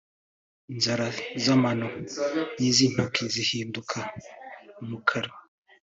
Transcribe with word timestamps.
Inzara 0.73 1.05
z’amano 1.43 1.87
n’iz’intoki 2.57 3.23
zihinduka 3.33 3.97
umukara 4.81 5.31